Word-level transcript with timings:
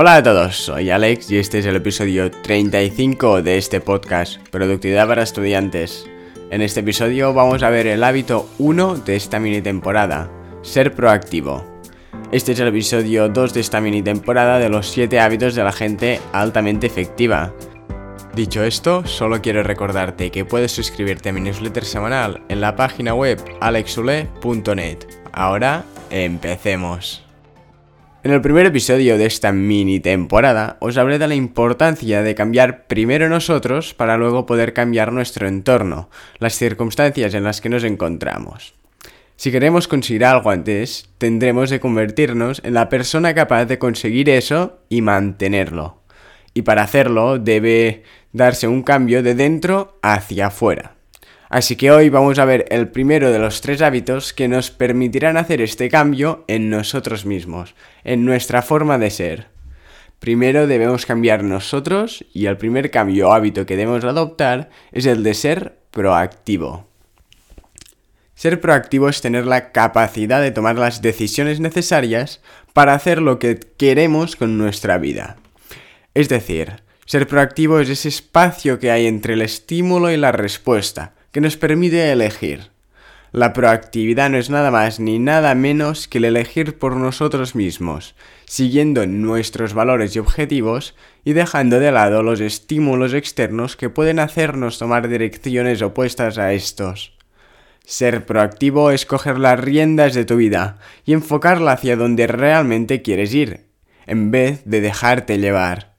Hola 0.00 0.14
a 0.14 0.22
todos, 0.22 0.56
soy 0.56 0.90
Alex 0.90 1.28
y 1.32 1.38
este 1.38 1.58
es 1.58 1.66
el 1.66 1.74
episodio 1.74 2.30
35 2.30 3.42
de 3.42 3.58
este 3.58 3.80
podcast, 3.80 4.38
Productividad 4.50 5.08
para 5.08 5.24
Estudiantes. 5.24 6.06
En 6.52 6.62
este 6.62 6.80
episodio 6.80 7.34
vamos 7.34 7.64
a 7.64 7.70
ver 7.70 7.88
el 7.88 8.04
hábito 8.04 8.48
1 8.58 8.98
de 8.98 9.16
esta 9.16 9.40
mini 9.40 9.60
temporada, 9.60 10.30
ser 10.62 10.94
proactivo. 10.94 11.64
Este 12.30 12.52
es 12.52 12.60
el 12.60 12.68
episodio 12.68 13.28
2 13.28 13.54
de 13.54 13.60
esta 13.60 13.80
mini 13.80 14.00
temporada 14.00 14.60
de 14.60 14.68
los 14.68 14.86
7 14.86 15.18
hábitos 15.18 15.56
de 15.56 15.64
la 15.64 15.72
gente 15.72 16.20
altamente 16.32 16.86
efectiva. 16.86 17.52
Dicho 18.36 18.62
esto, 18.62 19.04
solo 19.04 19.42
quiero 19.42 19.64
recordarte 19.64 20.30
que 20.30 20.44
puedes 20.44 20.70
suscribirte 20.70 21.30
a 21.30 21.32
mi 21.32 21.40
newsletter 21.40 21.84
semanal 21.84 22.44
en 22.48 22.60
la 22.60 22.76
página 22.76 23.14
web 23.14 23.42
alexule.net. 23.60 24.98
Ahora, 25.32 25.82
empecemos. 26.10 27.27
En 28.24 28.32
el 28.32 28.40
primer 28.40 28.66
episodio 28.66 29.16
de 29.16 29.26
esta 29.26 29.52
mini 29.52 30.00
temporada 30.00 30.76
os 30.80 30.96
hablé 30.98 31.20
de 31.20 31.28
la 31.28 31.36
importancia 31.36 32.20
de 32.20 32.34
cambiar 32.34 32.88
primero 32.88 33.28
nosotros 33.28 33.94
para 33.94 34.16
luego 34.16 34.44
poder 34.44 34.72
cambiar 34.72 35.12
nuestro 35.12 35.46
entorno, 35.46 36.10
las 36.40 36.54
circunstancias 36.54 37.32
en 37.34 37.44
las 37.44 37.60
que 37.60 37.68
nos 37.68 37.84
encontramos. 37.84 38.74
Si 39.36 39.52
queremos 39.52 39.86
conseguir 39.86 40.24
algo 40.24 40.50
antes, 40.50 41.08
tendremos 41.18 41.70
de 41.70 41.78
convertirnos 41.78 42.60
en 42.64 42.74
la 42.74 42.88
persona 42.88 43.34
capaz 43.34 43.66
de 43.66 43.78
conseguir 43.78 44.28
eso 44.30 44.80
y 44.88 45.00
mantenerlo. 45.00 46.02
Y 46.54 46.62
para 46.62 46.82
hacerlo 46.82 47.38
debe 47.38 48.02
darse 48.32 48.66
un 48.66 48.82
cambio 48.82 49.22
de 49.22 49.36
dentro 49.36 49.96
hacia 50.02 50.48
afuera. 50.48 50.97
Así 51.48 51.76
que 51.76 51.90
hoy 51.90 52.10
vamos 52.10 52.38
a 52.38 52.44
ver 52.44 52.66
el 52.70 52.88
primero 52.88 53.32
de 53.32 53.38
los 53.38 53.62
tres 53.62 53.80
hábitos 53.80 54.34
que 54.34 54.48
nos 54.48 54.70
permitirán 54.70 55.38
hacer 55.38 55.62
este 55.62 55.88
cambio 55.88 56.44
en 56.46 56.68
nosotros 56.68 57.24
mismos, 57.24 57.74
en 58.04 58.24
nuestra 58.26 58.60
forma 58.60 58.98
de 58.98 59.10
ser. 59.10 59.46
Primero 60.18 60.66
debemos 60.66 61.06
cambiar 61.06 61.44
nosotros 61.44 62.24
y 62.34 62.46
el 62.46 62.58
primer 62.58 62.90
cambio 62.90 63.28
o 63.28 63.32
hábito 63.32 63.64
que 63.64 63.76
debemos 63.76 64.04
adoptar 64.04 64.68
es 64.92 65.06
el 65.06 65.22
de 65.22 65.32
ser 65.32 65.78
proactivo. 65.90 66.86
Ser 68.34 68.60
proactivo 68.60 69.08
es 69.08 69.20
tener 69.20 69.46
la 69.46 69.72
capacidad 69.72 70.42
de 70.42 70.50
tomar 70.50 70.76
las 70.76 71.02
decisiones 71.02 71.60
necesarias 71.60 72.40
para 72.72 72.94
hacer 72.94 73.22
lo 73.22 73.38
que 73.38 73.58
queremos 73.58 74.36
con 74.36 74.58
nuestra 74.58 74.98
vida. 74.98 75.36
Es 76.14 76.28
decir, 76.28 76.82
ser 77.06 77.26
proactivo 77.26 77.80
es 77.80 77.88
ese 77.88 78.08
espacio 78.08 78.78
que 78.78 78.90
hay 78.90 79.06
entre 79.06 79.34
el 79.34 79.42
estímulo 79.42 80.10
y 80.10 80.16
la 80.16 80.30
respuesta, 80.30 81.14
que 81.32 81.40
nos 81.40 81.56
permite 81.56 82.10
elegir. 82.10 82.70
La 83.30 83.52
proactividad 83.52 84.30
no 84.30 84.38
es 84.38 84.48
nada 84.48 84.70
más 84.70 85.00
ni 85.00 85.18
nada 85.18 85.54
menos 85.54 86.08
que 86.08 86.16
el 86.16 86.24
elegir 86.24 86.78
por 86.78 86.96
nosotros 86.96 87.54
mismos, 87.54 88.14
siguiendo 88.46 89.06
nuestros 89.06 89.74
valores 89.74 90.16
y 90.16 90.18
objetivos 90.18 90.94
y 91.24 91.34
dejando 91.34 91.78
de 91.78 91.92
lado 91.92 92.22
los 92.22 92.40
estímulos 92.40 93.12
externos 93.12 93.76
que 93.76 93.90
pueden 93.90 94.18
hacernos 94.18 94.78
tomar 94.78 95.08
direcciones 95.08 95.82
opuestas 95.82 96.38
a 96.38 96.54
estos. 96.54 97.18
Ser 97.84 98.24
proactivo 98.24 98.90
es 98.90 99.04
coger 99.04 99.38
las 99.38 99.60
riendas 99.60 100.14
de 100.14 100.24
tu 100.24 100.36
vida 100.36 100.78
y 101.04 101.12
enfocarla 101.12 101.72
hacia 101.72 101.96
donde 101.96 102.26
realmente 102.26 103.02
quieres 103.02 103.34
ir, 103.34 103.66
en 104.06 104.30
vez 104.30 104.62
de 104.64 104.80
dejarte 104.80 105.38
llevar. 105.38 105.96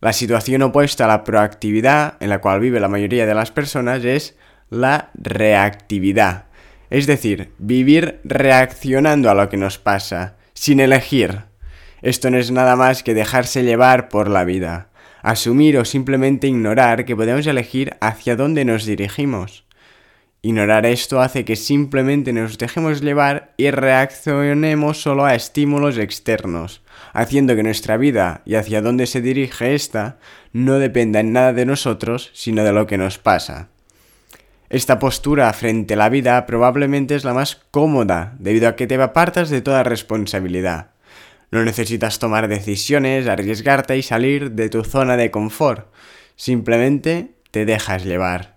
La 0.00 0.14
situación 0.14 0.62
opuesta 0.62 1.04
a 1.04 1.08
la 1.08 1.22
proactividad, 1.22 2.16
en 2.20 2.30
la 2.30 2.40
cual 2.40 2.60
vive 2.60 2.80
la 2.80 2.88
mayoría 2.88 3.24
de 3.26 3.34
las 3.34 3.50
personas, 3.50 4.04
es 4.04 4.36
la 4.72 5.10
reactividad. 5.14 6.46
Es 6.90 7.06
decir, 7.06 7.52
vivir 7.58 8.20
reaccionando 8.24 9.30
a 9.30 9.34
lo 9.34 9.48
que 9.48 9.56
nos 9.56 9.78
pasa, 9.78 10.36
sin 10.54 10.80
elegir. 10.80 11.42
Esto 12.00 12.30
no 12.30 12.38
es 12.38 12.50
nada 12.50 12.74
más 12.74 13.02
que 13.02 13.14
dejarse 13.14 13.62
llevar 13.62 14.08
por 14.08 14.28
la 14.28 14.44
vida, 14.44 14.88
asumir 15.22 15.78
o 15.78 15.84
simplemente 15.84 16.48
ignorar 16.48 17.04
que 17.04 17.14
podemos 17.14 17.46
elegir 17.46 17.96
hacia 18.00 18.34
dónde 18.34 18.64
nos 18.64 18.84
dirigimos. 18.84 19.64
Ignorar 20.40 20.86
esto 20.86 21.20
hace 21.20 21.44
que 21.44 21.54
simplemente 21.54 22.32
nos 22.32 22.58
dejemos 22.58 23.00
llevar 23.00 23.54
y 23.56 23.70
reaccionemos 23.70 25.00
solo 25.00 25.24
a 25.24 25.34
estímulos 25.34 25.98
externos, 25.98 26.82
haciendo 27.12 27.54
que 27.54 27.62
nuestra 27.62 27.96
vida 27.96 28.42
y 28.44 28.56
hacia 28.56 28.82
dónde 28.82 29.06
se 29.06 29.20
dirige 29.20 29.74
esta 29.74 30.18
no 30.52 30.78
dependa 30.78 31.20
en 31.20 31.32
nada 31.32 31.52
de 31.52 31.66
nosotros, 31.66 32.30
sino 32.32 32.64
de 32.64 32.72
lo 32.72 32.88
que 32.88 32.98
nos 32.98 33.18
pasa. 33.18 33.71
Esta 34.72 34.98
postura 34.98 35.52
frente 35.52 35.92
a 35.92 35.96
la 35.98 36.08
vida 36.08 36.46
probablemente 36.46 37.14
es 37.14 37.24
la 37.24 37.34
más 37.34 37.60
cómoda, 37.70 38.34
debido 38.38 38.68
a 38.68 38.74
que 38.74 38.86
te 38.86 38.94
apartas 38.94 39.50
de 39.50 39.60
toda 39.60 39.82
responsabilidad. 39.82 40.92
No 41.50 41.62
necesitas 41.62 42.18
tomar 42.18 42.48
decisiones, 42.48 43.28
arriesgarte 43.28 43.98
y 43.98 44.02
salir 44.02 44.52
de 44.52 44.70
tu 44.70 44.82
zona 44.82 45.18
de 45.18 45.30
confort, 45.30 45.88
simplemente 46.36 47.34
te 47.50 47.66
dejas 47.66 48.06
llevar. 48.06 48.56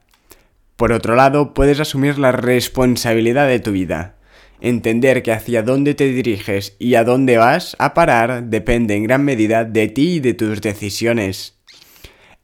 Por 0.78 0.94
otro 0.94 1.18
lado, 1.18 1.54
puedes 1.54 1.82
asumir 1.82 2.18
la 2.18 2.32
responsabilidad 2.32 3.50
de 3.50 3.60
tu 3.60 3.74
vida. 3.74 4.16
Entender 4.62 5.22
que 5.22 5.34
hacia 5.34 5.64
dónde 5.64 5.96
te 5.96 6.06
diriges 6.06 6.78
y 6.80 6.96
a 6.96 7.04
dónde 7.04 7.38
vas 7.38 7.76
a 7.78 7.94
parar 7.94 8.46
depende 8.46 8.96
en 8.96 9.04
gran 9.04 9.26
medida 9.26 9.66
de 9.66 9.90
ti 9.90 10.14
y 10.14 10.20
de 10.22 10.34
tus 10.34 10.62
decisiones. 10.62 11.55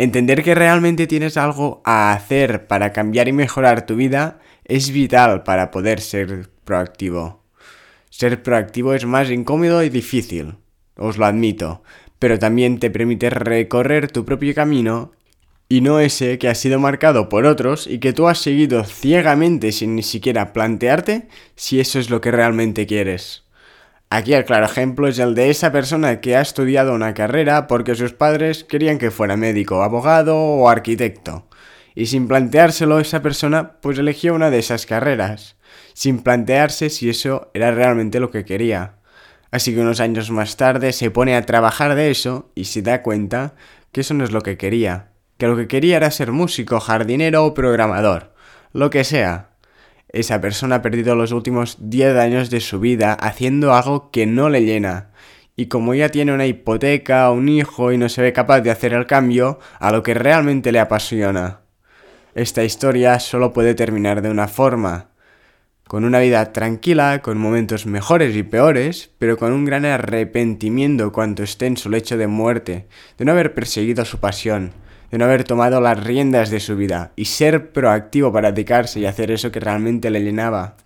Entender 0.01 0.41
que 0.41 0.55
realmente 0.55 1.05
tienes 1.05 1.37
algo 1.37 1.83
a 1.85 2.11
hacer 2.11 2.65
para 2.65 2.91
cambiar 2.91 3.27
y 3.27 3.33
mejorar 3.33 3.85
tu 3.85 3.95
vida 3.95 4.39
es 4.65 4.89
vital 4.89 5.43
para 5.43 5.69
poder 5.69 6.01
ser 6.01 6.49
proactivo. 6.63 7.43
Ser 8.09 8.41
proactivo 8.41 8.95
es 8.95 9.05
más 9.05 9.29
incómodo 9.29 9.83
y 9.83 9.89
difícil, 9.89 10.55
os 10.95 11.19
lo 11.19 11.27
admito, 11.27 11.83
pero 12.17 12.39
también 12.39 12.79
te 12.79 12.89
permite 12.89 13.29
recorrer 13.29 14.11
tu 14.11 14.25
propio 14.25 14.55
camino 14.55 15.11
y 15.69 15.81
no 15.81 15.99
ese 15.99 16.39
que 16.39 16.49
ha 16.49 16.55
sido 16.55 16.79
marcado 16.79 17.29
por 17.29 17.45
otros 17.45 17.85
y 17.85 17.99
que 17.99 18.11
tú 18.11 18.27
has 18.27 18.39
seguido 18.39 18.83
ciegamente 18.85 19.71
sin 19.71 19.95
ni 19.95 20.01
siquiera 20.01 20.51
plantearte 20.51 21.27
si 21.55 21.79
eso 21.79 21.99
es 21.99 22.09
lo 22.09 22.21
que 22.21 22.31
realmente 22.31 22.87
quieres. 22.87 23.43
Aquí 24.11 24.33
el 24.33 24.45
claro 24.45 24.65
ejemplo 24.65 25.07
es 25.07 25.17
el 25.17 25.33
de 25.33 25.49
esa 25.49 25.71
persona 25.71 26.21
que 26.21 26.35
ha 26.35 26.41
estudiado 26.41 26.93
una 26.93 27.15
carrera 27.15 27.65
porque 27.65 27.95
sus 27.95 28.13
padres 28.13 28.63
querían 28.63 28.99
que 28.99 29.09
fuera 29.09 29.37
médico, 29.37 29.81
abogado 29.81 30.37
o 30.37 30.69
arquitecto. 30.69 31.47
Y 31.95 32.05
sin 32.05 32.27
planteárselo 32.27 32.99
esa 32.99 33.23
persona 33.23 33.79
pues 33.81 33.97
eligió 33.97 34.35
una 34.35 34.51
de 34.51 34.59
esas 34.59 34.85
carreras, 34.85 35.55
sin 35.93 36.19
plantearse 36.19 36.89
si 36.89 37.09
eso 37.09 37.49
era 37.55 37.71
realmente 37.71 38.19
lo 38.19 38.29
que 38.29 38.45
quería. 38.45 38.97
Así 39.49 39.73
que 39.73 39.81
unos 39.81 39.99
años 39.99 40.29
más 40.29 40.57
tarde 40.57 40.91
se 40.91 41.09
pone 41.09 41.35
a 41.35 41.45
trabajar 41.45 41.95
de 41.95 42.11
eso 42.11 42.51
y 42.53 42.65
se 42.65 42.83
da 42.83 43.01
cuenta 43.01 43.55
que 43.91 44.01
eso 44.01 44.13
no 44.13 44.23
es 44.23 44.31
lo 44.31 44.41
que 44.41 44.57
quería 44.57 45.11
que 45.41 45.47
lo 45.47 45.57
que 45.57 45.67
quería 45.67 45.97
era 45.97 46.11
ser 46.11 46.31
músico, 46.31 46.79
jardinero 46.79 47.43
o 47.43 47.55
programador, 47.55 48.31
lo 48.73 48.91
que 48.91 49.03
sea. 49.03 49.50
Esa 50.13 50.41
persona 50.41 50.75
ha 50.75 50.81
perdido 50.81 51.15
los 51.15 51.31
últimos 51.31 51.77
10 51.79 52.17
años 52.17 52.49
de 52.49 52.59
su 52.59 52.79
vida 52.79 53.13
haciendo 53.13 53.73
algo 53.73 54.11
que 54.11 54.25
no 54.25 54.49
le 54.49 54.65
llena. 54.65 55.11
Y 55.55 55.67
como 55.67 55.93
ya 55.93 56.09
tiene 56.09 56.33
una 56.33 56.45
hipoteca, 56.45 57.31
un 57.31 57.47
hijo 57.47 57.91
y 57.93 57.97
no 57.97 58.09
se 58.09 58.21
ve 58.21 58.33
capaz 58.33 58.61
de 58.61 58.71
hacer 58.71 58.93
el 58.93 59.05
cambio 59.05 59.59
a 59.79 59.91
lo 59.91 60.03
que 60.03 60.13
realmente 60.13 60.71
le 60.71 60.79
apasiona. 60.79 61.61
Esta 62.35 62.63
historia 62.63 63.19
solo 63.19 63.53
puede 63.53 63.73
terminar 63.73 64.21
de 64.21 64.29
una 64.29 64.47
forma, 64.47 65.11
con 65.85 66.05
una 66.05 66.19
vida 66.19 66.53
tranquila, 66.53 67.21
con 67.21 67.37
momentos 67.37 67.85
mejores 67.85 68.35
y 68.35 68.43
peores, 68.43 69.11
pero 69.17 69.37
con 69.37 69.51
un 69.51 69.65
gran 69.65 69.85
arrepentimiento 69.85 71.11
cuanto 71.11 71.43
esté 71.43 71.65
en 71.65 71.75
su 71.75 71.89
lecho 71.89 72.17
de 72.17 72.27
muerte, 72.27 72.87
de 73.17 73.25
no 73.25 73.33
haber 73.33 73.53
perseguido 73.53 74.05
su 74.05 74.19
pasión, 74.19 74.71
de 75.11 75.17
no 75.17 75.25
haber 75.25 75.43
tomado 75.43 75.81
las 75.81 76.01
riendas 76.01 76.49
de 76.49 76.59
su 76.59 76.75
vida 76.75 77.11
y 77.15 77.25
ser 77.25 77.71
proactivo 77.71 78.31
para 78.31 78.51
dedicarse 78.51 78.99
y 78.99 79.05
hacer 79.05 79.29
eso 79.29 79.51
que 79.51 79.59
realmente 79.59 80.09
le 80.09 80.21
llenaba. 80.21 80.77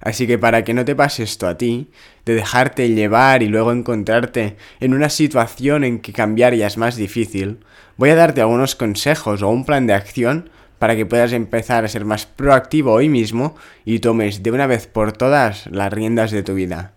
Así 0.00 0.26
que 0.26 0.36
para 0.36 0.64
que 0.64 0.74
no 0.74 0.84
te 0.84 0.96
pase 0.96 1.22
esto 1.22 1.46
a 1.46 1.56
ti, 1.56 1.90
de 2.24 2.34
dejarte 2.34 2.88
llevar 2.88 3.42
y 3.42 3.48
luego 3.48 3.70
encontrarte 3.70 4.56
en 4.80 4.94
una 4.94 5.08
situación 5.08 5.84
en 5.84 6.00
que 6.00 6.12
cambiar 6.12 6.54
ya 6.54 6.66
es 6.66 6.76
más 6.76 6.96
difícil, 6.96 7.60
voy 7.96 8.10
a 8.10 8.16
darte 8.16 8.40
algunos 8.40 8.74
consejos 8.74 9.42
o 9.42 9.48
un 9.48 9.64
plan 9.64 9.86
de 9.86 9.94
acción 9.94 10.50
para 10.80 10.96
que 10.96 11.06
puedas 11.06 11.32
empezar 11.32 11.84
a 11.84 11.88
ser 11.88 12.04
más 12.04 12.26
proactivo 12.26 12.92
hoy 12.92 13.08
mismo 13.08 13.54
y 13.84 14.00
tomes 14.00 14.42
de 14.42 14.50
una 14.50 14.66
vez 14.66 14.88
por 14.88 15.12
todas 15.12 15.68
las 15.68 15.92
riendas 15.92 16.32
de 16.32 16.42
tu 16.42 16.54
vida. 16.54 16.92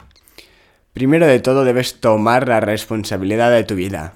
Primero 0.94 1.28
de 1.28 1.40
todo 1.40 1.64
debes 1.64 2.00
tomar 2.00 2.48
la 2.48 2.60
responsabilidad 2.60 3.52
de 3.52 3.64
tu 3.64 3.76
vida. 3.76 4.16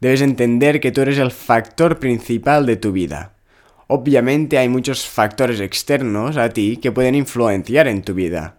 Debes 0.00 0.20
entender 0.20 0.80
que 0.80 0.92
tú 0.92 1.00
eres 1.00 1.18
el 1.18 1.30
factor 1.30 1.98
principal 1.98 2.66
de 2.66 2.76
tu 2.76 2.92
vida. 2.92 3.32
Obviamente 3.88 4.58
hay 4.58 4.68
muchos 4.68 5.06
factores 5.06 5.60
externos 5.60 6.36
a 6.36 6.50
ti 6.50 6.76
que 6.76 6.92
pueden 6.92 7.14
influenciar 7.14 7.88
en 7.88 8.02
tu 8.02 8.14
vida, 8.14 8.58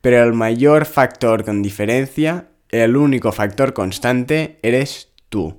pero 0.00 0.22
el 0.22 0.32
mayor 0.32 0.84
factor 0.84 1.44
con 1.44 1.62
diferencia, 1.62 2.48
el 2.70 2.96
único 2.96 3.32
factor 3.32 3.72
constante, 3.72 4.58
eres 4.62 5.12
tú. 5.28 5.56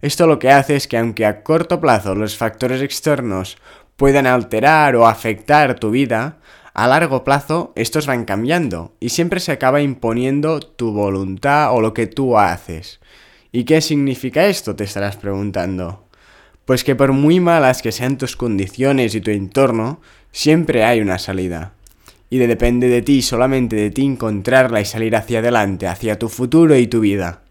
Esto 0.00 0.26
lo 0.26 0.38
que 0.38 0.50
hace 0.50 0.76
es 0.76 0.88
que 0.88 0.96
aunque 0.96 1.26
a 1.26 1.42
corto 1.42 1.80
plazo 1.80 2.14
los 2.14 2.36
factores 2.36 2.82
externos 2.82 3.58
puedan 3.96 4.26
alterar 4.26 4.96
o 4.96 5.06
afectar 5.06 5.78
tu 5.78 5.90
vida, 5.90 6.38
a 6.72 6.86
largo 6.86 7.24
plazo 7.24 7.72
estos 7.76 8.06
van 8.06 8.24
cambiando 8.24 8.94
y 8.98 9.10
siempre 9.10 9.40
se 9.40 9.52
acaba 9.52 9.82
imponiendo 9.82 10.60
tu 10.60 10.92
voluntad 10.92 11.74
o 11.74 11.80
lo 11.80 11.92
que 11.94 12.06
tú 12.06 12.38
haces. 12.38 13.00
¿Y 13.50 13.64
qué 13.64 13.80
significa 13.80 14.46
esto? 14.46 14.76
Te 14.76 14.84
estarás 14.84 15.16
preguntando. 15.16 16.04
Pues 16.64 16.84
que 16.84 16.94
por 16.94 17.12
muy 17.12 17.40
malas 17.40 17.80
que 17.80 17.92
sean 17.92 18.18
tus 18.18 18.36
condiciones 18.36 19.14
y 19.14 19.22
tu 19.22 19.30
entorno, 19.30 20.00
siempre 20.32 20.84
hay 20.84 21.00
una 21.00 21.18
salida. 21.18 21.72
Y 22.28 22.36
depende 22.38 22.88
de 22.88 23.00
ti, 23.00 23.22
solamente 23.22 23.76
de 23.76 23.90
ti, 23.90 24.04
encontrarla 24.04 24.82
y 24.82 24.84
salir 24.84 25.16
hacia 25.16 25.38
adelante, 25.38 25.86
hacia 25.86 26.18
tu 26.18 26.28
futuro 26.28 26.76
y 26.76 26.86
tu 26.86 27.00
vida. 27.00 27.42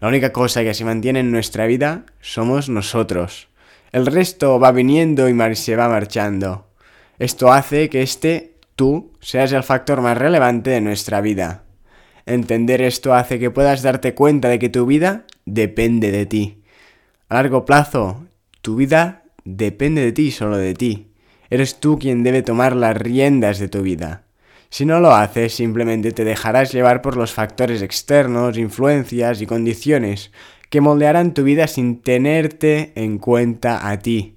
La 0.00 0.08
única 0.08 0.32
cosa 0.32 0.64
que 0.64 0.74
se 0.74 0.84
mantiene 0.84 1.20
en 1.20 1.30
nuestra 1.30 1.66
vida 1.66 2.04
somos 2.20 2.68
nosotros. 2.68 3.48
El 3.92 4.06
resto 4.06 4.58
va 4.58 4.72
viniendo 4.72 5.28
y 5.28 5.54
se 5.54 5.76
va 5.76 5.88
marchando. 5.88 6.66
Esto 7.20 7.52
hace 7.52 7.88
que 7.88 8.02
este 8.02 8.54
tú 8.74 9.12
seas 9.20 9.52
el 9.52 9.62
factor 9.62 10.00
más 10.00 10.18
relevante 10.18 10.70
de 10.70 10.80
nuestra 10.80 11.20
vida. 11.20 11.62
Entender 12.28 12.82
esto 12.82 13.14
hace 13.14 13.38
que 13.38 13.50
puedas 13.50 13.80
darte 13.80 14.12
cuenta 14.12 14.50
de 14.50 14.58
que 14.58 14.68
tu 14.68 14.84
vida 14.84 15.24
depende 15.46 16.12
de 16.12 16.26
ti. 16.26 16.62
A 17.30 17.36
largo 17.36 17.64
plazo, 17.64 18.26
tu 18.60 18.76
vida 18.76 19.22
depende 19.44 20.02
de 20.02 20.12
ti, 20.12 20.30
solo 20.30 20.58
de 20.58 20.74
ti. 20.74 21.06
Eres 21.48 21.80
tú 21.80 21.98
quien 21.98 22.22
debe 22.22 22.42
tomar 22.42 22.76
las 22.76 22.94
riendas 22.98 23.58
de 23.58 23.68
tu 23.68 23.80
vida. 23.80 24.24
Si 24.68 24.84
no 24.84 25.00
lo 25.00 25.14
haces, 25.14 25.54
simplemente 25.54 26.12
te 26.12 26.24
dejarás 26.24 26.70
llevar 26.70 27.00
por 27.00 27.16
los 27.16 27.32
factores 27.32 27.80
externos, 27.80 28.58
influencias 28.58 29.40
y 29.40 29.46
condiciones 29.46 30.30
que 30.68 30.82
moldearán 30.82 31.32
tu 31.32 31.44
vida 31.44 31.66
sin 31.66 32.02
tenerte 32.02 32.92
en 32.94 33.16
cuenta 33.16 33.88
a 33.88 33.98
ti 34.00 34.36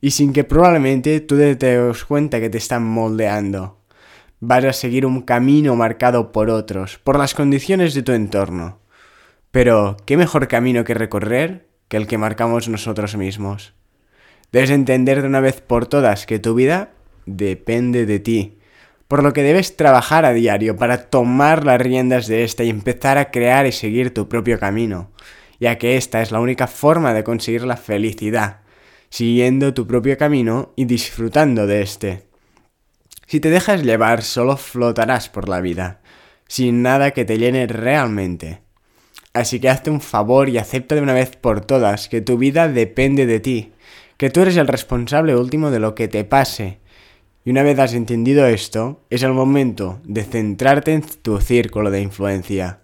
y 0.00 0.10
sin 0.10 0.32
que 0.32 0.42
probablemente 0.42 1.20
tú 1.20 1.36
te 1.36 1.54
des 1.54 2.04
cuenta 2.04 2.40
que 2.40 2.50
te 2.50 2.58
están 2.58 2.82
moldeando. 2.82 3.77
Vas 4.40 4.64
a 4.64 4.72
seguir 4.72 5.04
un 5.04 5.22
camino 5.22 5.74
marcado 5.74 6.30
por 6.30 6.48
otros, 6.48 6.98
por 6.98 7.18
las 7.18 7.34
condiciones 7.34 7.92
de 7.94 8.02
tu 8.02 8.12
entorno. 8.12 8.78
Pero, 9.50 9.96
¿qué 10.06 10.16
mejor 10.16 10.46
camino 10.46 10.84
que 10.84 10.94
recorrer 10.94 11.66
que 11.88 11.96
el 11.96 12.06
que 12.06 12.18
marcamos 12.18 12.68
nosotros 12.68 13.16
mismos? 13.16 13.74
Debes 14.52 14.70
entender 14.70 15.22
de 15.22 15.28
una 15.28 15.40
vez 15.40 15.60
por 15.60 15.86
todas 15.86 16.24
que 16.24 16.38
tu 16.38 16.54
vida 16.54 16.92
depende 17.26 18.06
de 18.06 18.20
ti, 18.20 18.58
por 19.08 19.24
lo 19.24 19.32
que 19.32 19.42
debes 19.42 19.76
trabajar 19.76 20.24
a 20.24 20.32
diario 20.32 20.76
para 20.76 21.10
tomar 21.10 21.64
las 21.64 21.80
riendas 21.80 22.28
de 22.28 22.44
esta 22.44 22.62
y 22.62 22.70
empezar 22.70 23.18
a 23.18 23.32
crear 23.32 23.66
y 23.66 23.72
seguir 23.72 24.14
tu 24.14 24.28
propio 24.28 24.60
camino, 24.60 25.10
ya 25.58 25.78
que 25.78 25.96
esta 25.96 26.22
es 26.22 26.30
la 26.30 26.40
única 26.40 26.68
forma 26.68 27.12
de 27.12 27.24
conseguir 27.24 27.64
la 27.64 27.76
felicidad, 27.76 28.60
siguiendo 29.10 29.74
tu 29.74 29.86
propio 29.86 30.16
camino 30.16 30.72
y 30.76 30.84
disfrutando 30.84 31.66
de 31.66 31.82
este. 31.82 32.27
Si 33.28 33.40
te 33.40 33.50
dejas 33.50 33.82
llevar, 33.82 34.22
solo 34.22 34.56
flotarás 34.56 35.28
por 35.28 35.50
la 35.50 35.60
vida, 35.60 36.00
sin 36.46 36.80
nada 36.80 37.10
que 37.10 37.26
te 37.26 37.36
llene 37.36 37.66
realmente. 37.66 38.62
Así 39.34 39.60
que 39.60 39.68
hazte 39.68 39.90
un 39.90 40.00
favor 40.00 40.48
y 40.48 40.56
acepta 40.56 40.94
de 40.94 41.02
una 41.02 41.12
vez 41.12 41.36
por 41.36 41.60
todas 41.60 42.08
que 42.08 42.22
tu 42.22 42.38
vida 42.38 42.68
depende 42.68 43.26
de 43.26 43.38
ti, 43.38 43.72
que 44.16 44.30
tú 44.30 44.40
eres 44.40 44.56
el 44.56 44.66
responsable 44.66 45.36
último 45.36 45.70
de 45.70 45.78
lo 45.78 45.94
que 45.94 46.08
te 46.08 46.24
pase. 46.24 46.78
Y 47.44 47.50
una 47.50 47.62
vez 47.62 47.78
has 47.78 47.92
entendido 47.92 48.46
esto, 48.46 49.04
es 49.10 49.22
el 49.22 49.34
momento 49.34 50.00
de 50.04 50.24
centrarte 50.24 50.94
en 50.94 51.02
tu 51.02 51.38
círculo 51.42 51.90
de 51.90 52.00
influencia. 52.00 52.80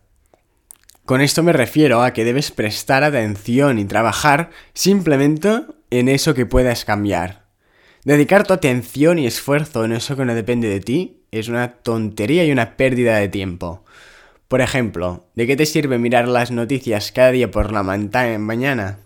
Con 1.07 1.23
esto 1.23 1.43
me 1.43 1.55
refiero 1.55 2.03
a 2.03 2.13
que 2.13 2.25
debes 2.25 2.51
prestar 2.51 3.03
atención 3.03 3.79
y 3.79 3.87
trabajar 3.87 4.51
simplemente 4.75 5.63
en 5.89 6.11
eso 6.11 6.35
que 6.35 6.45
puedas 6.45 6.85
cambiar. 6.85 7.44
Dedicar 8.05 8.47
tu 8.47 8.53
atención 8.53 9.19
y 9.19 9.27
esfuerzo 9.27 9.83
en 9.87 9.93
eso 9.93 10.15
que 10.15 10.27
no 10.27 10.35
depende 10.35 10.69
de 10.69 10.81
ti 10.81 11.23
es 11.31 11.49
una 11.49 11.77
tontería 11.77 12.45
y 12.45 12.53
una 12.53 12.77
pérdida 12.77 13.17
de 13.17 13.31
tiempo. 13.31 13.83
Por 14.47 14.61
ejemplo, 14.61 15.25
¿de 15.35 15.47
qué 15.47 15.57
te 15.57 15.65
sirve 15.65 15.97
mirar 15.97 16.29
las 16.29 16.51
noticias 16.51 17.13
cada 17.13 17.31
día 17.31 17.51
por 17.51 17.73
la 17.73 17.83
mañana? 17.83 18.99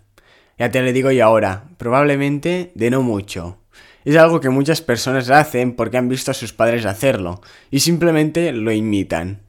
Ya 0.58 0.72
te 0.72 0.82
lo 0.82 0.92
digo 0.92 1.12
yo 1.12 1.24
ahora, 1.24 1.68
probablemente 1.76 2.72
de 2.74 2.90
no 2.90 3.02
mucho. 3.02 3.58
Es 4.04 4.16
algo 4.16 4.40
que 4.40 4.50
muchas 4.50 4.80
personas 4.80 5.30
hacen 5.30 5.76
porque 5.76 5.96
han 5.96 6.08
visto 6.08 6.32
a 6.32 6.34
sus 6.34 6.52
padres 6.52 6.84
hacerlo 6.84 7.40
y 7.70 7.78
simplemente 7.78 8.50
lo 8.50 8.72
imitan. 8.72 9.42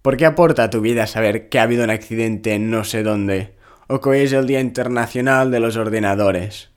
¿Por 0.00 0.16
qué 0.16 0.24
aporta 0.24 0.64
a 0.64 0.70
tu 0.70 0.80
vida 0.80 1.06
saber 1.06 1.50
que 1.50 1.58
ha 1.58 1.64
habido 1.64 1.84
un 1.84 1.90
accidente 1.90 2.54
en 2.54 2.70
no 2.70 2.84
sé 2.84 3.02
dónde? 3.02 3.52
¿O 3.86 4.00
que 4.00 4.08
hoy 4.08 4.20
es 4.20 4.32
el 4.32 4.46
Día 4.46 4.60
Internacional 4.60 5.50
de 5.50 5.60
los 5.60 5.76
Ordenadores? 5.76 6.70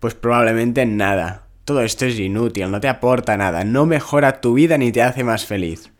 Pues 0.00 0.16
probablemente 0.16 0.84
nada. 0.86 1.46
Todo 1.64 1.82
esto 1.82 2.06
es 2.06 2.18
inútil, 2.18 2.70
no 2.72 2.80
te 2.80 2.88
aporta 2.88 3.36
nada, 3.36 3.62
no 3.62 3.86
mejora 3.86 4.40
tu 4.40 4.54
vida 4.54 4.78
ni 4.78 4.90
te 4.90 5.02
hace 5.02 5.22
más 5.22 5.46
feliz. 5.46 5.92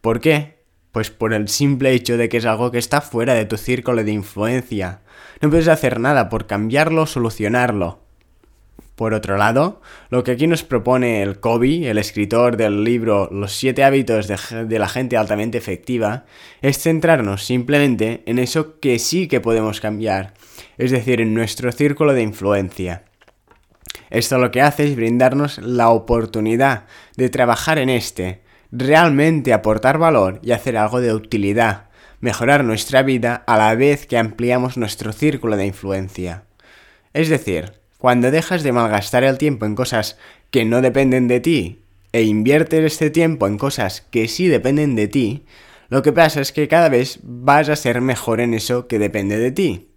¿Por 0.00 0.20
qué? 0.20 0.62
Pues 0.90 1.10
por 1.10 1.34
el 1.34 1.48
simple 1.48 1.92
hecho 1.92 2.16
de 2.16 2.30
que 2.30 2.38
es 2.38 2.46
algo 2.46 2.70
que 2.70 2.78
está 2.78 3.02
fuera 3.02 3.34
de 3.34 3.44
tu 3.44 3.58
círculo 3.58 4.02
de 4.04 4.12
influencia. 4.12 5.00
No 5.42 5.50
puedes 5.50 5.68
hacer 5.68 6.00
nada 6.00 6.30
por 6.30 6.46
cambiarlo 6.46 7.02
o 7.02 7.06
solucionarlo. 7.06 8.00
Por 8.96 9.12
otro 9.12 9.36
lado, 9.36 9.82
lo 10.08 10.24
que 10.24 10.32
aquí 10.32 10.46
nos 10.46 10.62
propone 10.62 11.22
el 11.22 11.40
Kobe, 11.40 11.90
el 11.90 11.98
escritor 11.98 12.56
del 12.56 12.82
libro 12.82 13.28
Los 13.30 13.52
siete 13.52 13.84
hábitos 13.84 14.28
de, 14.28 14.64
de, 14.64 14.78
la 14.78 14.88
gente 14.88 15.16
altamente 15.18 15.58
efectiva, 15.58 16.24
es 16.62 16.78
centrarnos 16.78 17.44
simplemente 17.44 18.22
en 18.26 18.38
eso 18.38 18.80
que 18.80 18.98
sí 18.98 19.28
que 19.28 19.40
podemos 19.40 19.80
cambiar, 19.80 20.34
es 20.78 20.90
decir, 20.90 21.20
en 21.20 21.34
nuestro 21.34 21.70
círculo 21.72 22.14
de 22.14 22.22
influencia. 22.22 23.04
Esto 24.12 24.36
lo 24.36 24.50
que 24.50 24.60
hace 24.60 24.84
es 24.84 24.94
brindarnos 24.94 25.56
la 25.56 25.88
oportunidad 25.88 26.84
de 27.16 27.30
trabajar 27.30 27.78
en 27.78 27.88
este, 27.88 28.42
realmente 28.70 29.54
aportar 29.54 29.96
valor 29.96 30.38
y 30.42 30.52
hacer 30.52 30.76
algo 30.76 31.00
de 31.00 31.14
utilidad, 31.14 31.88
mejorar 32.20 32.62
nuestra 32.62 33.02
vida 33.02 33.42
a 33.46 33.56
la 33.56 33.74
vez 33.74 34.06
que 34.06 34.18
ampliamos 34.18 34.76
nuestro 34.76 35.14
círculo 35.14 35.56
de 35.56 35.64
influencia. 35.64 36.44
Es 37.14 37.30
decir, 37.30 37.72
cuando 37.96 38.30
dejas 38.30 38.62
de 38.62 38.72
malgastar 38.72 39.24
el 39.24 39.38
tiempo 39.38 39.64
en 39.64 39.74
cosas 39.74 40.18
que 40.50 40.66
no 40.66 40.82
dependen 40.82 41.26
de 41.26 41.40
ti 41.40 41.82
e 42.12 42.24
inviertes 42.24 42.84
este 42.84 43.08
tiempo 43.08 43.46
en 43.46 43.56
cosas 43.56 44.02
que 44.02 44.28
sí 44.28 44.46
dependen 44.46 44.94
de 44.94 45.08
ti, 45.08 45.46
lo 45.88 46.02
que 46.02 46.12
pasa 46.12 46.42
es 46.42 46.52
que 46.52 46.68
cada 46.68 46.90
vez 46.90 47.18
vas 47.22 47.70
a 47.70 47.76
ser 47.76 48.02
mejor 48.02 48.42
en 48.42 48.52
eso 48.52 48.88
que 48.88 48.98
depende 48.98 49.38
de 49.38 49.52
ti. 49.52 49.91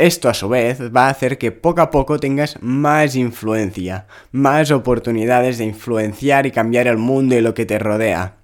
Esto 0.00 0.30
a 0.30 0.34
su 0.34 0.48
vez 0.48 0.80
va 0.80 1.08
a 1.08 1.10
hacer 1.10 1.36
que 1.36 1.52
poco 1.52 1.82
a 1.82 1.90
poco 1.90 2.18
tengas 2.18 2.56
más 2.62 3.16
influencia, 3.16 4.06
más 4.32 4.70
oportunidades 4.70 5.58
de 5.58 5.66
influenciar 5.66 6.46
y 6.46 6.52
cambiar 6.52 6.86
el 6.86 6.96
mundo 6.96 7.34
y 7.34 7.42
lo 7.42 7.52
que 7.52 7.66
te 7.66 7.78
rodea. 7.78 8.36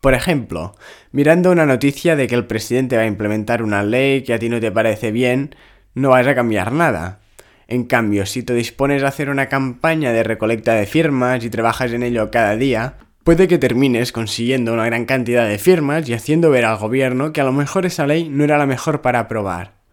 Por 0.00 0.14
ejemplo, 0.14 0.76
mirando 1.10 1.50
una 1.50 1.66
noticia 1.66 2.14
de 2.14 2.28
que 2.28 2.36
el 2.36 2.46
presidente 2.46 2.96
va 2.96 3.02
a 3.02 3.06
implementar 3.06 3.64
una 3.64 3.82
ley 3.82 4.22
que 4.22 4.32
a 4.32 4.38
ti 4.38 4.48
no 4.48 4.60
te 4.60 4.70
parece 4.70 5.10
bien, 5.10 5.56
no 5.94 6.10
vas 6.10 6.24
a 6.28 6.36
cambiar 6.36 6.70
nada. 6.70 7.18
En 7.66 7.82
cambio, 7.82 8.24
si 8.24 8.44
te 8.44 8.54
dispones 8.54 9.02
a 9.02 9.08
hacer 9.08 9.30
una 9.30 9.48
campaña 9.48 10.12
de 10.12 10.22
recolecta 10.22 10.74
de 10.74 10.86
firmas 10.86 11.44
y 11.44 11.50
trabajas 11.50 11.90
en 11.90 12.04
ello 12.04 12.30
cada 12.30 12.54
día, 12.54 12.98
puede 13.24 13.48
que 13.48 13.58
termines 13.58 14.12
consiguiendo 14.12 14.72
una 14.72 14.86
gran 14.86 15.04
cantidad 15.04 15.48
de 15.48 15.58
firmas 15.58 16.08
y 16.08 16.14
haciendo 16.14 16.50
ver 16.50 16.64
al 16.64 16.78
gobierno 16.78 17.32
que 17.32 17.40
a 17.40 17.44
lo 17.44 17.52
mejor 17.52 17.86
esa 17.86 18.06
ley 18.06 18.28
no 18.28 18.44
era 18.44 18.56
la 18.56 18.66
mejor 18.66 19.02
para 19.02 19.18
aprobar. 19.18 19.83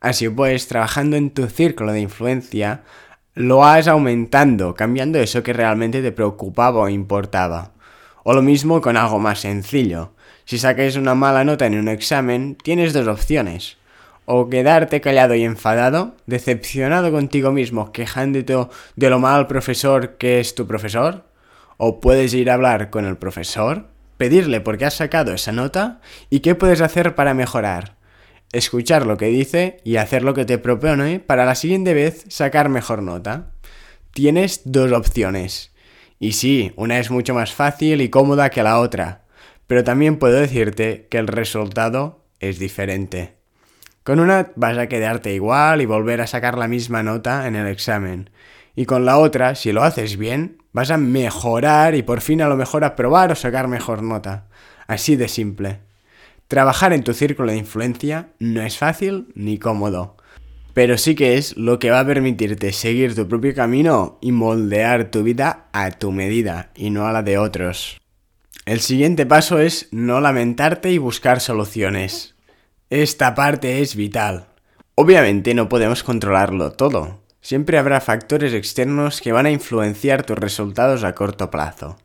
Así 0.00 0.30
pues, 0.30 0.66
trabajando 0.66 1.16
en 1.16 1.30
tu 1.30 1.46
círculo 1.46 1.92
de 1.92 2.00
influencia, 2.00 2.82
lo 3.34 3.58
vas 3.58 3.86
aumentando, 3.86 4.74
cambiando 4.74 5.18
eso 5.18 5.42
que 5.42 5.52
realmente 5.52 6.00
te 6.00 6.10
preocupaba 6.10 6.80
o 6.80 6.88
importaba. 6.88 7.72
O 8.24 8.32
lo 8.32 8.42
mismo 8.42 8.80
con 8.80 8.96
algo 8.96 9.18
más 9.18 9.40
sencillo. 9.40 10.12
Si 10.46 10.58
sacas 10.58 10.96
una 10.96 11.14
mala 11.14 11.44
nota 11.44 11.66
en 11.66 11.78
un 11.78 11.88
examen, 11.88 12.56
tienes 12.56 12.94
dos 12.94 13.08
opciones. 13.08 13.76
O 14.24 14.48
quedarte 14.48 15.02
callado 15.02 15.34
y 15.34 15.44
enfadado, 15.44 16.14
decepcionado 16.26 17.12
contigo 17.12 17.52
mismo, 17.52 17.92
quejándote 17.92 18.56
de 18.96 19.10
lo 19.10 19.18
mal 19.18 19.46
profesor 19.48 20.16
que 20.16 20.40
es 20.40 20.54
tu 20.54 20.66
profesor. 20.66 21.24
O 21.76 22.00
puedes 22.00 22.32
ir 22.32 22.50
a 22.50 22.54
hablar 22.54 22.90
con 22.90 23.04
el 23.04 23.16
profesor, 23.16 23.86
pedirle 24.16 24.60
por 24.60 24.78
qué 24.78 24.86
has 24.86 24.94
sacado 24.94 25.32
esa 25.32 25.52
nota 25.52 26.00
y 26.30 26.40
qué 26.40 26.54
puedes 26.54 26.80
hacer 26.80 27.14
para 27.14 27.34
mejorar 27.34 27.99
escuchar 28.52 29.06
lo 29.06 29.16
que 29.16 29.26
dice 29.26 29.80
y 29.84 29.96
hacer 29.96 30.22
lo 30.22 30.34
que 30.34 30.44
te 30.44 30.58
propone 30.58 31.20
para 31.20 31.44
la 31.44 31.54
siguiente 31.54 31.94
vez 31.94 32.24
sacar 32.28 32.68
mejor 32.68 33.02
nota. 33.02 33.52
Tienes 34.12 34.62
dos 34.64 34.92
opciones. 34.92 35.72
Y 36.18 36.32
sí, 36.32 36.72
una 36.76 36.98
es 36.98 37.10
mucho 37.10 37.34
más 37.34 37.52
fácil 37.52 38.00
y 38.00 38.10
cómoda 38.10 38.50
que 38.50 38.62
la 38.62 38.80
otra, 38.80 39.24
pero 39.66 39.84
también 39.84 40.18
puedo 40.18 40.38
decirte 40.38 41.06
que 41.10 41.18
el 41.18 41.28
resultado 41.28 42.24
es 42.40 42.58
diferente. 42.58 43.36
Con 44.02 44.18
una 44.18 44.50
vas 44.56 44.76
a 44.76 44.88
quedarte 44.88 45.32
igual 45.32 45.80
y 45.80 45.86
volver 45.86 46.20
a 46.20 46.26
sacar 46.26 46.58
la 46.58 46.68
misma 46.68 47.02
nota 47.02 47.46
en 47.46 47.56
el 47.56 47.66
examen. 47.66 48.30
Y 48.74 48.86
con 48.86 49.04
la 49.04 49.18
otra, 49.18 49.54
si 49.54 49.72
lo 49.72 49.82
haces 49.82 50.16
bien, 50.16 50.58
vas 50.72 50.90
a 50.90 50.96
mejorar 50.96 51.94
y 51.94 52.02
por 52.02 52.20
fin 52.20 52.42
a 52.42 52.48
lo 52.48 52.56
mejor 52.56 52.84
aprobar 52.84 53.32
o 53.32 53.34
sacar 53.34 53.68
mejor 53.68 54.02
nota. 54.02 54.48
Así 54.86 55.16
de 55.16 55.28
simple. 55.28 55.80
Trabajar 56.50 56.92
en 56.92 57.04
tu 57.04 57.14
círculo 57.14 57.52
de 57.52 57.58
influencia 57.58 58.30
no 58.40 58.60
es 58.60 58.76
fácil 58.76 59.28
ni 59.36 59.58
cómodo, 59.58 60.16
pero 60.74 60.98
sí 60.98 61.14
que 61.14 61.36
es 61.36 61.56
lo 61.56 61.78
que 61.78 61.92
va 61.92 62.00
a 62.00 62.04
permitirte 62.04 62.72
seguir 62.72 63.14
tu 63.14 63.28
propio 63.28 63.54
camino 63.54 64.18
y 64.20 64.32
moldear 64.32 65.12
tu 65.12 65.22
vida 65.22 65.68
a 65.70 65.92
tu 65.92 66.10
medida 66.10 66.72
y 66.74 66.90
no 66.90 67.06
a 67.06 67.12
la 67.12 67.22
de 67.22 67.38
otros. 67.38 68.00
El 68.66 68.80
siguiente 68.80 69.26
paso 69.26 69.60
es 69.60 69.86
no 69.92 70.20
lamentarte 70.20 70.90
y 70.90 70.98
buscar 70.98 71.38
soluciones. 71.38 72.34
Esta 72.90 73.36
parte 73.36 73.80
es 73.80 73.94
vital. 73.94 74.48
Obviamente 74.96 75.54
no 75.54 75.68
podemos 75.68 76.02
controlarlo 76.02 76.72
todo. 76.72 77.20
Siempre 77.40 77.78
habrá 77.78 78.00
factores 78.00 78.54
externos 78.54 79.20
que 79.20 79.30
van 79.30 79.46
a 79.46 79.52
influenciar 79.52 80.24
tus 80.24 80.36
resultados 80.36 81.04
a 81.04 81.14
corto 81.14 81.48
plazo. 81.48 81.96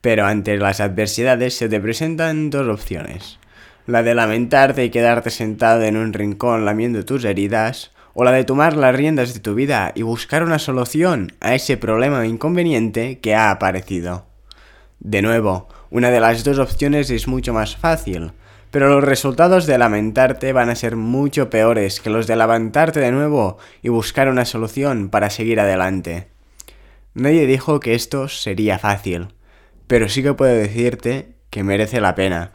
Pero 0.00 0.24
ante 0.24 0.56
las 0.56 0.80
adversidades 0.80 1.52
se 1.54 1.68
te 1.68 1.80
presentan 1.80 2.48
dos 2.48 2.66
opciones. 2.66 3.38
La 3.86 4.02
de 4.02 4.14
lamentarte 4.14 4.84
y 4.84 4.90
quedarte 4.90 5.30
sentado 5.30 5.82
en 5.82 5.98
un 5.98 6.14
rincón 6.14 6.64
lamiendo 6.64 7.04
tus 7.04 7.24
heridas, 7.24 7.92
o 8.14 8.24
la 8.24 8.32
de 8.32 8.44
tomar 8.44 8.76
las 8.76 8.94
riendas 8.94 9.34
de 9.34 9.40
tu 9.40 9.54
vida 9.54 9.92
y 9.94 10.02
buscar 10.02 10.42
una 10.42 10.58
solución 10.58 11.32
a 11.40 11.54
ese 11.54 11.76
problema 11.76 12.20
o 12.20 12.24
inconveniente 12.24 13.18
que 13.18 13.34
ha 13.34 13.50
aparecido. 13.50 14.26
De 15.00 15.20
nuevo, 15.20 15.68
una 15.90 16.10
de 16.10 16.20
las 16.20 16.44
dos 16.44 16.58
opciones 16.58 17.10
es 17.10 17.28
mucho 17.28 17.52
más 17.52 17.76
fácil, 17.76 18.32
pero 18.70 18.88
los 18.88 19.04
resultados 19.04 19.66
de 19.66 19.76
lamentarte 19.76 20.52
van 20.52 20.70
a 20.70 20.76
ser 20.76 20.96
mucho 20.96 21.50
peores 21.50 22.00
que 22.00 22.10
los 22.10 22.26
de 22.26 22.36
levantarte 22.36 23.00
de 23.00 23.12
nuevo 23.12 23.58
y 23.82 23.90
buscar 23.90 24.28
una 24.28 24.46
solución 24.46 25.10
para 25.10 25.28
seguir 25.28 25.60
adelante. 25.60 26.28
Nadie 27.12 27.46
dijo 27.46 27.80
que 27.80 27.94
esto 27.94 28.28
sería 28.28 28.78
fácil, 28.78 29.28
pero 29.86 30.08
sí 30.08 30.22
que 30.22 30.32
puedo 30.32 30.54
decirte 30.54 31.34
que 31.50 31.62
merece 31.62 32.00
la 32.00 32.14
pena. 32.14 32.52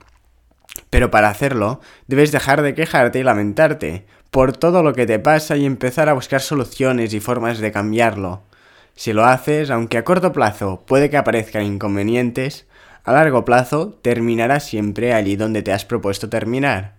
Pero 0.90 1.12
para 1.12 1.30
hacerlo, 1.30 1.82
debes 2.08 2.32
dejar 2.32 2.62
de 2.62 2.74
quejarte 2.74 3.20
y 3.20 3.24
lamentarte 3.24 4.06
por 4.32 4.56
todo 4.56 4.84
lo 4.84 4.94
que 4.94 5.06
te 5.06 5.20
pasa 5.20 5.58
y 5.58 5.66
empezar 5.66 6.10
a 6.10 6.14
buscar 6.14 6.42
soluciones 6.42 7.14
y 7.14 7.20
formas 7.20 7.60
de 7.60 7.72
cambiarlo. 7.72 8.44
Si 8.96 9.14
lo 9.14 9.26
haces, 9.26 9.72
aunque 9.72 9.98
a 9.98 10.04
corto 10.04 10.34
plazo 10.34 10.84
puede 10.86 11.10
que 11.10 11.18
aparezcan 11.18 11.64
inconvenientes, 11.64 12.68
a 13.04 13.14
largo 13.14 13.46
plazo 13.46 13.98
terminarás 14.02 14.66
siempre 14.66 15.14
allí 15.14 15.36
donde 15.36 15.64
te 15.64 15.72
has 15.72 15.86
propuesto 15.86 16.30
terminar. 16.30 16.96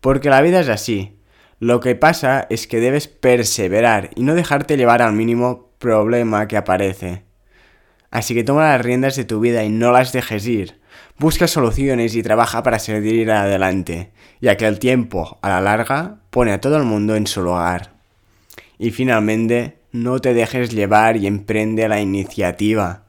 Porque 0.00 0.30
la 0.30 0.40
vida 0.40 0.60
es 0.60 0.68
así. 0.68 1.18
Lo 1.58 1.80
que 1.80 1.96
pasa 1.96 2.46
es 2.50 2.66
que 2.66 2.80
debes 2.80 3.08
perseverar 3.08 4.10
y 4.14 4.22
no 4.22 4.34
dejarte 4.34 4.76
llevar 4.76 5.02
al 5.02 5.14
mínimo 5.14 5.70
problema 5.78 6.46
que 6.46 6.56
aparece. 6.56 7.24
Así 8.10 8.34
que 8.34 8.44
toma 8.44 8.68
las 8.70 8.82
riendas 8.82 9.16
de 9.16 9.24
tu 9.24 9.40
vida 9.40 9.64
y 9.64 9.68
no 9.68 9.90
las 9.90 10.12
dejes 10.12 10.46
ir. 10.46 10.78
Busca 11.18 11.48
soluciones 11.48 12.14
y 12.14 12.22
trabaja 12.22 12.62
para 12.62 12.78
seguir 12.78 13.28
adelante, 13.32 14.12
ya 14.40 14.56
que 14.56 14.66
el 14.66 14.78
tiempo, 14.78 15.36
a 15.42 15.48
la 15.48 15.60
larga, 15.60 16.20
pone 16.30 16.52
a 16.52 16.60
todo 16.60 16.76
el 16.76 16.84
mundo 16.84 17.16
en 17.16 17.26
su 17.26 17.42
lugar. 17.42 17.90
Y 18.78 18.92
finalmente, 18.92 19.78
no 19.90 20.20
te 20.20 20.32
dejes 20.32 20.70
llevar 20.70 21.16
y 21.16 21.26
emprende 21.26 21.88
la 21.88 22.00
iniciativa. 22.00 23.02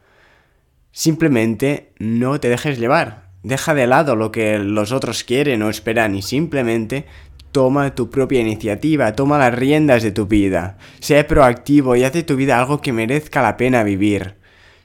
Simplemente 0.92 1.92
no 2.00 2.40
te 2.40 2.50
dejes 2.50 2.80
llevar. 2.80 3.30
Deja 3.44 3.76
de 3.76 3.86
lado 3.86 4.16
lo 4.16 4.32
que 4.32 4.58
los 4.58 4.92
otros 4.92 5.24
quieren 5.24 5.62
o 5.62 5.70
esperan 5.70 6.16
y 6.16 6.24
simplemente 6.24 7.06
toma 7.52 7.94
tu 7.94 8.10
propia 8.10 8.42
iniciativa, 8.42 9.14
toma 9.14 9.38
las 9.38 9.54
riendas 9.54 10.02
de 10.02 10.12
tu 10.12 10.26
vida. 10.26 10.80
Sé 11.00 11.24
proactivo 11.26 11.96
y 11.96 12.04
haz 12.04 12.14
de 12.14 12.24
tu 12.24 12.36
vida 12.36 12.60
algo 12.60 12.82
que 12.82 12.92
merezca 12.92 13.44
la 13.44 13.56
pena 13.56 13.84
vivir. 13.84 14.36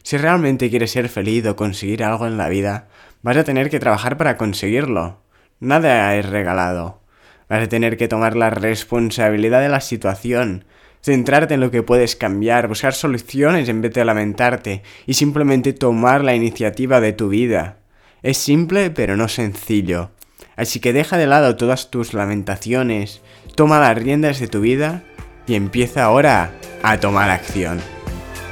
Si 0.03 0.19
realmente 0.19 0.69
quieres 0.69 0.91
ser 0.91 1.09
feliz 1.09 1.47
o 1.47 1.57
conseguir 1.57 2.05
algo 2.05 2.27
en 2.27 2.37
la 2.37 2.51
vida, 2.51 2.89
vas 3.25 3.39
a 3.39 3.45
tener 3.45 3.71
que 3.71 3.81
trabajar 3.81 4.19
para 4.19 4.37
conseguirlo. 4.37 5.19
Nada 5.59 6.15
es 6.15 6.27
regalado. 6.27 7.01
Vas 7.49 7.63
a 7.63 7.69
tener 7.69 7.97
que 7.97 8.07
tomar 8.07 8.37
la 8.37 8.51
responsabilidad 8.51 9.63
de 9.63 9.71
la 9.71 9.81
situación, 9.81 10.67
centrarte 11.03 11.55
en 11.55 11.61
lo 11.61 11.71
que 11.71 11.83
puedes 11.83 12.17
cambiar, 12.17 12.69
buscar 12.69 12.93
soluciones 12.93 13.69
en 13.71 13.81
vez 13.81 13.95
de 13.95 14.05
lamentarte 14.05 14.83
y 15.07 15.15
simplemente 15.15 15.73
tomar 15.73 16.23
la 16.23 16.35
iniciativa 16.35 17.01
de 17.01 17.15
tu 17.15 17.31
vida. 17.31 17.79
Es 18.23 18.37
simple 18.37 18.91
pero 18.91 19.17
no 19.17 19.29
sencillo. 19.29 20.11
Así 20.55 20.79
que 20.79 20.93
deja 20.93 21.17
de 21.17 21.27
lado 21.27 21.57
todas 21.57 21.91
tus 21.91 22.13
lamentaciones, 22.13 23.23
toma 23.55 23.81
las 23.81 23.97
riendas 23.97 24.39
de 24.39 24.49
tu 24.49 24.61
vida 24.61 25.03
y 25.47 25.55
empieza 25.55 26.05
ahora 26.05 26.53
a 26.83 27.01
tomar 27.01 27.31
acción. 27.31 27.81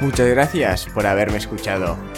Muchas 0.01 0.27
gracias 0.29 0.87
por 0.95 1.05
haberme 1.05 1.37
escuchado. 1.37 1.95